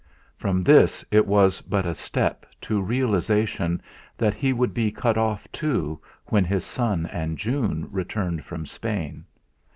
From 0.35 0.63
this 0.63 1.05
it 1.11 1.27
was 1.27 1.61
but 1.61 1.85
a 1.85 1.93
step 1.93 2.47
to 2.61 2.81
realisation 2.81 3.79
that 4.17 4.33
he 4.33 4.51
would 4.51 4.73
be 4.73 4.91
cut 4.91 5.15
off, 5.15 5.47
too, 5.51 6.01
when 6.25 6.43
his 6.43 6.65
son 6.65 7.05
and 7.11 7.37
June 7.37 7.87
returned 7.91 8.43
from 8.43 8.65
Spain. 8.65 9.25